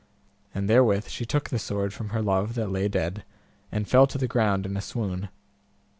And 0.55 0.67
therewith 0.67 1.09
she 1.09 1.27
took 1.27 1.51
the 1.51 1.59
sword 1.59 1.93
from 1.93 2.09
her 2.09 2.23
love 2.23 2.55
that 2.55 2.71
lay 2.71 2.87
dead, 2.87 3.23
and 3.71 3.87
fell 3.87 4.07
to 4.07 4.17
the 4.17 4.27
ground 4.27 4.65
in 4.65 4.75
a 4.75 4.81
swoon. 4.81 5.29